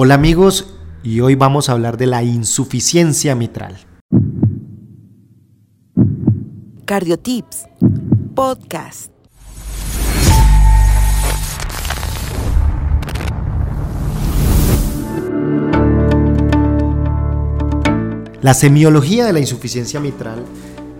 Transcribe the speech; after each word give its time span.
Hola 0.00 0.14
amigos, 0.14 0.76
y 1.02 1.18
hoy 1.18 1.34
vamos 1.34 1.68
a 1.68 1.72
hablar 1.72 1.96
de 1.96 2.06
la 2.06 2.22
insuficiencia 2.22 3.34
mitral. 3.34 3.78
Cardiotips, 6.84 7.66
podcast. 8.32 9.10
La 18.40 18.54
semiología 18.54 19.26
de 19.26 19.32
la 19.32 19.40
insuficiencia 19.40 19.98
mitral 19.98 20.44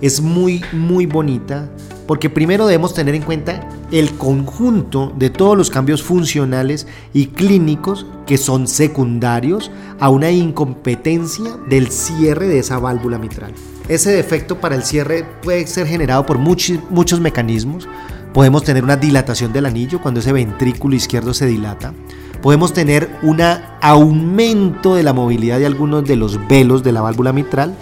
es 0.00 0.20
muy, 0.20 0.64
muy 0.72 1.06
bonita 1.06 1.70
porque 2.08 2.30
primero 2.30 2.66
debemos 2.66 2.94
tener 2.94 3.14
en 3.14 3.22
cuenta 3.22 3.68
el 3.90 4.14
conjunto 4.14 5.12
de 5.16 5.30
todos 5.30 5.56
los 5.56 5.70
cambios 5.70 6.02
funcionales 6.02 6.86
y 7.14 7.26
clínicos 7.26 8.06
que 8.26 8.36
son 8.36 8.68
secundarios 8.68 9.70
a 9.98 10.10
una 10.10 10.30
incompetencia 10.30 11.56
del 11.68 11.90
cierre 11.90 12.48
de 12.48 12.58
esa 12.58 12.78
válvula 12.78 13.18
mitral. 13.18 13.54
Ese 13.88 14.12
defecto 14.12 14.60
para 14.60 14.74
el 14.74 14.84
cierre 14.84 15.24
puede 15.42 15.66
ser 15.66 15.86
generado 15.86 16.26
por 16.26 16.38
muchos, 16.38 16.78
muchos 16.90 17.20
mecanismos. 17.20 17.88
Podemos 18.34 18.62
tener 18.62 18.84
una 18.84 18.96
dilatación 18.96 19.52
del 19.52 19.64
anillo 19.64 20.02
cuando 20.02 20.20
ese 20.20 20.32
ventrículo 20.32 20.94
izquierdo 20.94 21.32
se 21.32 21.46
dilata. 21.46 21.94
Podemos 22.42 22.74
tener 22.74 23.10
un 23.22 23.40
aumento 23.80 24.94
de 24.94 25.02
la 25.02 25.14
movilidad 25.14 25.58
de 25.58 25.66
algunos 25.66 26.04
de 26.04 26.16
los 26.16 26.46
velos 26.46 26.82
de 26.82 26.92
la 26.92 27.00
válvula 27.00 27.32
mitral 27.32 27.74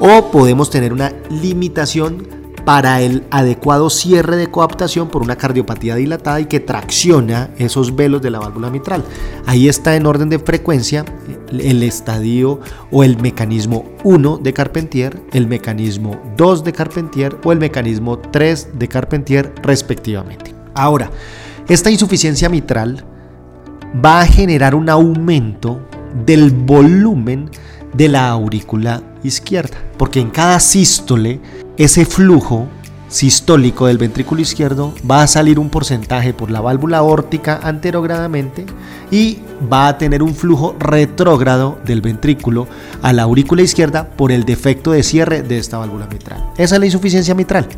o 0.00 0.30
podemos 0.32 0.68
tener 0.68 0.92
una 0.92 1.12
limitación 1.30 2.41
para 2.64 3.00
el 3.00 3.24
adecuado 3.30 3.90
cierre 3.90 4.36
de 4.36 4.50
coaptación 4.50 5.08
por 5.08 5.22
una 5.22 5.36
cardiopatía 5.36 5.96
dilatada 5.96 6.40
y 6.40 6.46
que 6.46 6.60
tracciona 6.60 7.50
esos 7.58 7.96
velos 7.96 8.22
de 8.22 8.30
la 8.30 8.38
válvula 8.38 8.70
mitral. 8.70 9.04
Ahí 9.46 9.68
está 9.68 9.96
en 9.96 10.06
orden 10.06 10.28
de 10.28 10.38
frecuencia 10.38 11.04
el 11.50 11.82
estadio 11.82 12.60
o 12.90 13.04
el 13.04 13.20
mecanismo 13.20 13.84
1 14.04 14.38
de 14.38 14.52
Carpentier, 14.52 15.20
el 15.32 15.46
mecanismo 15.46 16.20
2 16.36 16.64
de 16.64 16.72
Carpentier 16.72 17.36
o 17.44 17.52
el 17.52 17.58
mecanismo 17.58 18.18
3 18.18 18.68
de 18.74 18.88
Carpentier 18.88 19.54
respectivamente. 19.62 20.54
Ahora, 20.74 21.10
esta 21.68 21.90
insuficiencia 21.90 22.48
mitral 22.48 23.04
va 24.04 24.20
a 24.20 24.26
generar 24.26 24.74
un 24.74 24.88
aumento 24.88 25.80
del 26.24 26.50
volumen 26.50 27.50
de 27.94 28.08
la 28.08 28.30
aurícula 28.30 29.02
izquierda, 29.22 29.76
porque 29.98 30.20
en 30.20 30.30
cada 30.30 30.58
sístole 30.60 31.40
ese 31.76 32.04
flujo 32.04 32.68
sistólico 33.12 33.86
del 33.86 33.98
ventrículo 33.98 34.40
izquierdo 34.40 34.94
va 35.08 35.22
a 35.22 35.26
salir 35.26 35.58
un 35.58 35.68
porcentaje 35.68 36.32
por 36.32 36.50
la 36.50 36.60
válvula 36.60 36.98
aórtica 36.98 37.60
anterogradamente 37.62 38.64
y 39.10 39.38
va 39.70 39.88
a 39.88 39.98
tener 39.98 40.22
un 40.22 40.34
flujo 40.34 40.74
retrógrado 40.78 41.78
del 41.84 42.00
ventrículo 42.00 42.66
a 43.02 43.12
la 43.12 43.24
aurícula 43.24 43.62
izquierda 43.62 44.08
por 44.08 44.32
el 44.32 44.44
defecto 44.44 44.92
de 44.92 45.02
cierre 45.02 45.42
de 45.42 45.58
esta 45.58 45.76
válvula 45.76 46.06
mitral. 46.06 46.42
Esa 46.56 46.76
es 46.76 46.80
la 46.80 46.86
insuficiencia 46.86 47.34
mitral. 47.34 47.68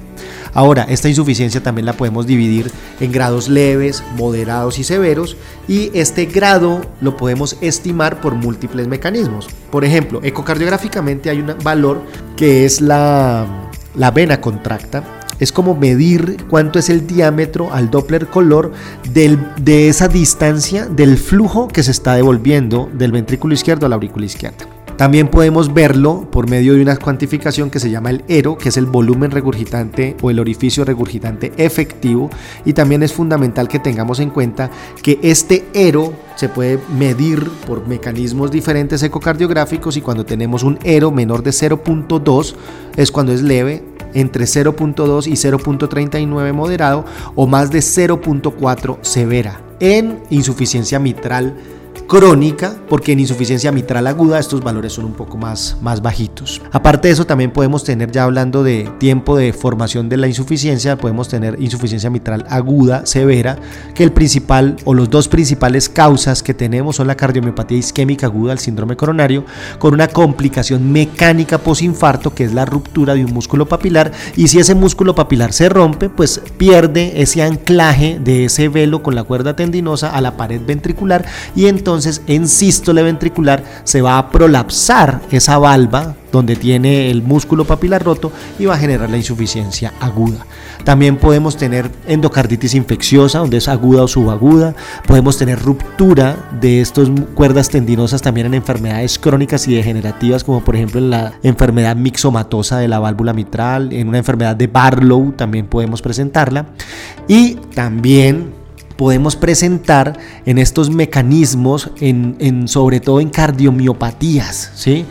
Ahora, 0.55 0.85
esta 0.89 1.09
insuficiencia 1.09 1.61
también 1.61 1.87
la 1.87 1.95
podemos 1.95 2.27
dividir 2.27 2.71
en 3.01 3.11
grados 3.11 3.49
leves, 3.49 4.05
moderados 4.17 4.79
y 4.79 4.85
severos 4.85 5.37
y 5.67 5.91
este 5.95 6.27
grado 6.27 6.81
lo 7.01 7.17
podemos 7.17 7.57
estimar 7.61 8.21
por 8.21 8.37
múltiples 8.37 8.87
mecanismos. 8.87 9.49
Por 9.73 9.85
ejemplo, 9.85 10.21
ecocardiográficamente 10.23 11.29
hay 11.29 11.41
un 11.41 11.57
valor 11.65 12.03
que 12.37 12.65
es 12.65 12.81
la, 12.81 13.64
la 13.95 14.11
vena 14.11 14.41
contracta 14.41 15.05
es 15.41 15.53
como 15.53 15.75
medir 15.75 16.37
cuánto 16.49 16.79
es 16.79 16.89
el 16.91 17.07
diámetro 17.07 17.73
al 17.73 17.91
Doppler 17.91 18.27
color 18.29 18.73
de 19.13 19.89
esa 19.89 20.09
distancia 20.09 20.87
del 20.87 21.19
flujo 21.19 21.69
que 21.69 21.83
se 21.83 21.91
está 21.91 22.15
devolviendo 22.15 22.89
del 22.93 23.13
ventrículo 23.13 23.55
izquierdo 23.55 23.87
a 23.87 23.89
la 23.89 23.97
aurícula 23.97 24.27
izquierda. 24.27 24.67
También 24.97 25.27
podemos 25.27 25.75
verlo 25.75 26.29
por 26.31 26.49
medio 26.49 26.75
de 26.75 26.83
una 26.83 26.97
cuantificación 26.97 27.69
que 27.69 27.81
se 27.81 27.91
llama 27.91 28.11
el 28.11 28.25
ERO, 28.29 28.57
que 28.57 28.69
es 28.69 28.77
el 28.77 28.87
volumen 28.87 29.33
regurgitante 29.33 30.17
o 30.23 30.31
el 30.31 30.39
orificio 30.39 30.85
regurgitante 30.85 31.53
efectivo. 31.57 32.31
Y 32.65 32.75
también 32.75 33.03
es 33.03 33.13
fundamental 33.13 33.67
que 33.67 33.81
tengamos 33.81 34.21
en 34.21 34.31
cuenta 34.31 34.71
que 35.03 35.19
este 35.23 35.67
ERO 35.75 36.13
se 36.37 36.49
puede 36.49 36.79
medir 36.97 37.51
por 37.67 37.89
mecanismos 37.89 38.53
diferentes 38.53 39.03
ecocardiográficos 39.03 39.97
y 39.97 40.01
cuando 40.01 40.25
tenemos 40.25 40.63
un 40.63 40.79
ERO 40.85 41.11
menor 41.11 41.43
de 41.43 41.51
0.2 41.51 42.55
es 42.97 43.11
cuando 43.11 43.33
es 43.33 43.43
leve, 43.43 43.83
entre 44.15 44.45
0.2 44.45 45.27
y 45.27 45.33
0.39 45.33 46.53
moderado 46.53 47.05
o 47.35 47.47
más 47.47 47.71
de 47.71 47.81
0.4 47.81 48.99
severa. 49.03 49.61
En 49.81 50.21
insuficiencia 50.31 50.99
mitral 50.99 51.55
crónica, 52.07 52.77
porque 52.89 53.13
en 53.13 53.21
insuficiencia 53.21 53.73
mitral 53.73 54.07
aguda 54.07 54.39
estos 54.39 54.63
valores 54.63 54.93
son 54.93 55.07
un 55.07 55.15
poco 55.15 55.39
más, 55.39 55.77
más 55.81 56.03
bajitos. 56.03 56.61
Aparte 56.73 57.09
de 57.09 57.15
eso, 57.15 57.27
también 57.27 57.51
podemos 57.51 57.85
tener, 57.85 58.11
ya 58.11 58.25
hablando 58.25 58.63
de 58.63 58.91
tiempo 58.99 59.37
de 59.37 59.53
formación 59.53 60.09
de 60.09 60.17
la 60.17 60.29
insuficiencia, 60.29 60.97
podemos 60.97 61.29
tener 61.29 61.61
insuficiencia 61.61 62.11
mitral 62.11 62.45
aguda, 62.49 63.07
severa, 63.07 63.57
que 63.95 64.05
el 64.05 64.13
principal 64.13 64.77
o 64.85 64.95
los 64.95 65.09
dos 65.09 65.29
principales 65.29 65.89
causas 65.89 66.43
que 66.43 66.55
tenemos 66.55 66.97
son 66.97 67.07
la 67.07 67.17
cardiomiopatía 67.17 67.79
isquémica 67.79 68.27
aguda, 68.27 68.53
el 68.53 68.59
síndrome 68.59 68.97
coronario, 68.97 69.45
con 69.79 69.95
una 69.95 70.09
complicación 70.09 70.93
mecánica 70.93 71.59
posinfarto, 71.59 72.35
que 72.35 72.45
es 72.45 72.53
la 72.53 72.65
ruptura 72.65 73.15
de 73.15 73.25
un 73.25 73.33
músculo 73.33 73.67
papilar, 73.67 74.13
y 74.37 74.49
si 74.49 74.59
ese 74.59 74.75
músculo 74.75 75.15
papilar 75.15 75.53
se 75.53 75.69
rompe, 75.69 76.11
pues 76.11 76.41
pierde 76.59 77.23
ese 77.23 77.43
anclaje 77.43 78.19
de 78.23 78.47
ese 78.47 78.69
velo 78.69 79.03
con 79.03 79.15
la 79.15 79.25
cuerda 79.25 79.57
tendinosa 79.57 80.11
a 80.11 80.21
la 80.21 80.37
pared 80.37 80.61
ventricular 80.65 81.25
y 81.55 81.67
entonces 81.67 81.84
entonces 81.85 82.23
en 82.29 82.49
sístole 82.49 83.03
ventricular 83.03 83.63
se 83.85 84.01
va 84.01 84.17
a 84.17 84.31
prolapsar 84.31 85.21
esa 85.31 85.59
valva 85.59 86.15
donde 86.33 86.57
tiene 86.57 87.11
el 87.11 87.23
músculo 87.23 87.67
papilar 87.67 88.03
roto 88.03 88.33
y 88.59 88.65
va 88.65 88.75
a 88.75 88.79
generar 88.79 89.11
la 89.11 89.19
insuficiencia 89.19 89.93
aguda. 90.01 90.47
También 90.83 91.19
podemos 91.19 91.59
tener 91.59 91.91
endocarditis 92.07 92.75
infecciosa, 92.75 93.41
donde 93.41 93.59
es 93.59 93.69
aguda 93.69 94.03
o 94.03 94.09
subaguda. 94.09 94.75
Podemos 95.07 95.37
tener 95.37 95.61
ruptura 95.61 96.49
de 96.59 96.81
estas 96.81 97.11
cuerdas 97.35 97.69
tendinosas 97.69 98.23
también 98.23 98.47
en 98.47 98.55
enfermedades 98.55 99.19
crónicas 99.19 99.69
y 99.69 99.75
degenerativas, 99.75 100.43
como 100.43 100.65
por 100.65 100.77
ejemplo 100.77 101.01
en 101.01 101.11
la 101.11 101.35
enfermedad 101.43 101.97
mixomatosa 101.97 102.79
de 102.79 102.89
la 102.89 102.99
válvula 102.99 103.35
mitral, 103.35 103.93
en 103.93 104.09
una 104.09 104.19
enfermedad 104.19 104.57
de 104.57 104.69
Barlow 104.69 105.33
también 105.33 105.67
podemos 105.67 106.01
presentarla. 106.01 106.67
Y 107.29 107.57
también 107.75 108.64
podemos 108.97 109.37
presentar 109.37 110.19
en 110.47 110.59
estos 110.59 110.91
mecanismos, 110.91 111.91
sobre 112.67 113.01
todo 113.01 113.21
en 113.21 113.31
cardiomiopatías, 113.31 114.87
en 114.87 115.07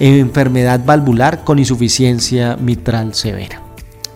enfermedad 0.00 0.84
valvular 0.84 1.44
con 1.44 1.58
insuficiencia 1.58 2.56
mitral 2.56 3.14
severa. 3.14 3.62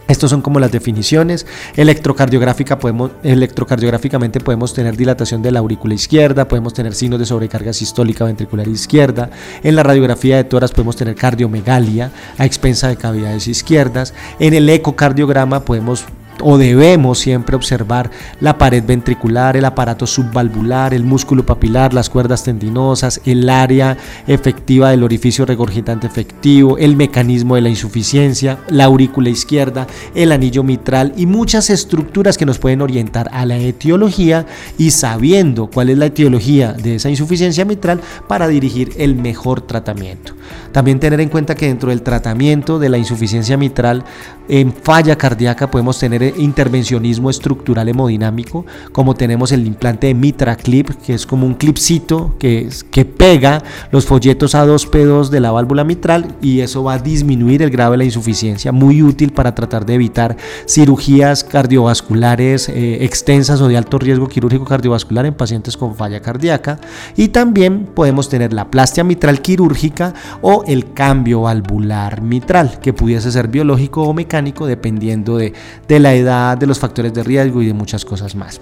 Estos 0.09 0.31
son 0.31 0.41
como 0.41 0.61
las 0.61 0.71
definiciones. 0.71 1.47
Electrocardiográfica 1.75 2.79
podemos, 2.79 3.11
electrocardiográficamente 3.25 4.39
podemos 4.39 4.73
tener 4.73 4.97
dilatación 4.97 5.43
de 5.43 5.51
la 5.51 5.59
aurícula 5.59 5.95
izquierda, 5.95 6.47
podemos 6.47 6.75
tener 6.75 6.95
signos 6.95 7.19
de 7.19 7.27
sobrecarga 7.27 7.73
sistólica 7.73 8.25
ventricular 8.25 8.69
izquierda. 8.69 9.31
En 9.65 9.75
la 9.75 9.83
radiografía 9.83 10.37
de 10.37 10.45
toras 10.45 10.71
podemos 10.71 10.95
tener 10.95 11.17
cardiomegalia 11.17 12.13
a 12.39 12.47
expensa 12.47 12.87
de 12.87 12.97
cavidades 12.97 13.49
izquierdas. 13.49 14.15
En 14.39 14.55
el 14.55 14.69
ecocardiograma 14.69 15.65
podemos 15.65 16.05
o 16.43 16.59
debemos 16.59 17.19
siempre 17.19 17.57
observar 17.57 18.11
la 18.41 18.59
pared 18.59 18.85
ventricular, 18.85 19.57
el 19.57 19.65
aparato 19.65 20.07
subvalvular, 20.07 20.95
el 20.95 21.05
músculo 21.05 21.45
papilar, 21.45 21.95
las 21.95 22.11
cuerdas 22.11 22.45
tendinosas, 22.45 23.21
el 23.25 23.49
área 23.49 23.97
efectiva 24.27 24.91
del 24.91 25.03
orificio 25.03 25.47
regurgitante 25.47 26.07
efectivo, 26.07 26.79
el 26.79 26.97
mecanismo 26.97 27.55
de 27.55 27.61
la 27.63 27.69
insuficiencia, 27.69 28.59
la 28.69 28.85
aurícula 28.85 29.31
izquierda, 29.31 29.87
el 30.15 30.33
anillo 30.33 30.63
mitral 30.63 31.13
y 31.17 31.27
muchas 31.27 31.71
estructuras 31.71 32.39
que 32.39 32.47
nos 32.47 32.59
pueden 32.59 32.83
orientar 32.83 33.29
a 33.33 33.45
la 33.47 33.57
etiología 33.57 34.47
y 34.79 34.91
sabiendo 34.91 35.69
cuál 35.69 35.91
es 35.91 35.99
la 35.99 36.07
etiología 36.07 36.73
de 36.73 36.97
esa 36.97 37.11
insuficiencia 37.11 37.65
mitral 37.65 38.01
para 38.29 38.49
dirigir 38.49 38.93
el 38.99 39.17
mejor 39.17 39.61
tratamiento. 39.61 40.35
También 40.73 41.01
tener 41.01 41.21
en 41.21 41.29
cuenta 41.29 41.55
que 41.55 41.67
dentro 41.67 41.91
del 41.91 42.03
tratamiento 42.03 42.79
de 42.79 42.89
la 42.89 42.99
insuficiencia 42.99 43.57
mitral 43.57 44.05
en 44.49 44.73
falla 44.73 45.17
cardíaca 45.17 45.71
podemos 45.71 45.99
tener 45.99 46.23
intervencionismo 46.37 47.31
estructural 47.31 47.89
hemodinámico, 47.89 48.65
como 48.93 49.15
tenemos 49.15 49.53
el 49.53 49.67
implante 49.67 50.09
de 50.09 50.15
Mitra 50.15 50.57
Clip, 50.57 50.91
que 51.05 51.15
es 51.15 51.27
como 51.27 51.47
un 51.47 51.55
clipcito 51.55 52.35
que, 52.39 52.69
que 52.91 53.05
pega 53.05 53.63
los 53.91 54.07
folletos 54.07 54.55
A2P2 54.55 55.29
de 55.29 55.41
la 55.41 55.53
válvula 55.53 55.85
mitral 55.85 56.35
y 56.41 56.61
eso 56.61 56.83
va 56.83 56.95
a 56.95 56.99
disminuir 56.99 57.63
el 57.63 57.71
grado 57.71 57.93
de 57.93 57.99
la 57.99 58.05
insuficiencia, 58.05 58.73
muy 58.73 59.03
útil 59.03 59.33
para 59.33 59.55
tratar 59.55 59.87
de 59.87 59.95
evitar 59.95 60.37
cirugías 60.67 61.45
cardiovasculares 61.45 62.69
eh, 62.69 63.05
extensas 63.05 63.61
o 63.61 63.69
de 63.69 63.77
alto 63.77 63.99
riesgo 63.99 64.29
quirúrgico 64.29 64.65
cardiovascular 64.65 65.27
en 65.27 65.35
pacientes 65.35 65.77
con 65.77 65.95
falla 65.95 66.21
cardíaca. 66.21 66.79
Y 67.17 67.29
también 67.29 67.87
podemos 67.95 68.29
tener 68.29 68.53
la 68.53 68.71
plastia 68.71 69.05
mitral 69.05 69.41
quirúrgica 69.41 70.15
o 70.43 70.65
el 70.67 70.93
cambio 70.93 71.43
valvular 71.43 72.21
mitral, 72.23 72.79
que 72.81 72.93
pudiese 72.93 73.31
ser 73.33 73.49
biológico 73.49 74.03
o 74.03 74.13
mecánico 74.13 74.67
dependiendo 74.67 75.37
de, 75.37 75.53
de 75.89 76.01
la 76.01 76.15
edad, 76.19 76.59
de 76.59 76.67
los 76.67 76.79
factores 76.79 77.13
de 77.15 77.23
riesgo 77.23 77.63
y 77.63 77.67
de 77.67 77.75
muchas 77.75 78.05
cosas 78.05 78.35
más. 78.35 78.61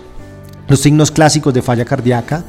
Los 0.68 0.80
signos 0.80 1.10
clásicos 1.10 1.52
de 1.52 1.62
falla 1.62 1.84
cardíaca 1.84 2.44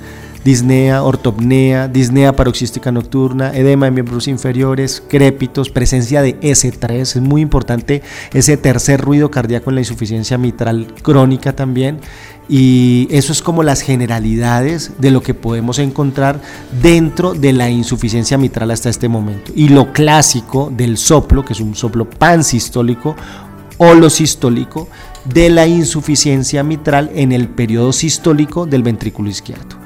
disnea, 0.45 1.01
ortopnea, 1.01 1.87
disnea 1.87 2.35
paroxística 2.35 2.91
nocturna, 2.91 3.51
edema 3.55 3.87
de 3.87 3.91
miembros 3.91 4.27
inferiores, 4.27 5.01
crépitos, 5.09 5.71
presencia 5.71 6.21
de 6.21 6.39
S3, 6.39 6.91
es 7.01 7.15
muy 7.17 7.41
importante 7.41 8.03
ese 8.31 8.55
tercer 8.55 9.01
ruido 9.01 9.31
cardíaco 9.31 9.71
en 9.71 9.75
la 9.75 9.81
insuficiencia 9.81 10.37
mitral 10.37 10.85
crónica 11.01 11.53
también. 11.53 11.99
Y 12.47 13.07
eso 13.09 13.31
es 13.31 13.41
como 13.41 13.63
las 13.63 13.81
generalidades 13.81 14.91
de 14.99 15.09
lo 15.09 15.23
que 15.23 15.33
podemos 15.33 15.79
encontrar 15.79 16.39
dentro 16.79 17.33
de 17.33 17.51
la 17.51 17.71
insuficiencia 17.71 18.37
mitral 18.37 18.69
hasta 18.69 18.91
este 18.91 19.09
momento. 19.09 19.51
Y 19.55 19.69
lo 19.69 19.91
clásico 19.93 20.71
del 20.71 20.97
soplo, 20.97 21.43
que 21.43 21.53
es 21.53 21.59
un 21.59 21.73
soplo 21.73 22.07
pansistólico 22.07 23.15
o 23.77 23.93
lo 23.93 24.09
sistólico, 24.09 24.87
de 25.25 25.49
la 25.49 25.67
insuficiencia 25.67 26.63
mitral 26.63 27.11
en 27.15 27.31
el 27.31 27.49
periodo 27.49 27.93
sistólico 27.93 28.65
del 28.65 28.83
ventrículo 28.83 29.29
izquierdo. 29.29 29.77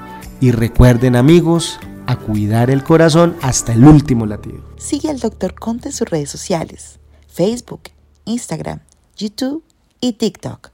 Y 0.42 0.52
recuerden 0.52 1.16
amigos, 1.16 1.80
a 2.06 2.16
cuidar 2.16 2.72
el 2.72 2.84
corazón 2.84 3.36
hasta 3.42 3.74
el 3.74 3.86
último 3.86 4.26
latido. 4.26 4.64
Sigue 4.78 5.10
al 5.10 5.20
Dr. 5.20 5.54
Conte 5.54 5.90
en 5.90 5.94
sus 5.94 6.10
redes 6.10 6.32
sociales, 6.32 7.00
Facebook, 7.28 7.84
Instagram, 8.26 8.80
YouTube 9.16 9.64
y 10.02 10.14
TikTok 10.14 10.72